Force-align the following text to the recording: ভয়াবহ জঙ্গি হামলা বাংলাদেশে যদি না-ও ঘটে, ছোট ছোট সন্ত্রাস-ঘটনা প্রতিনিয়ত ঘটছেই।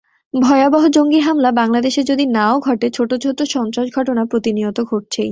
ভয়াবহ 0.33 0.83
জঙ্গি 0.87 1.19
হামলা 1.19 1.49
বাংলাদেশে 1.51 2.01
যদি 2.03 2.25
না-ও 2.27 2.57
ঘটে, 2.59 2.87
ছোট 2.89 3.11
ছোট 3.15 3.39
সন্ত্রাস-ঘটনা 3.49 4.23
প্রতিনিয়ত 4.25 4.77
ঘটছেই। 4.83 5.29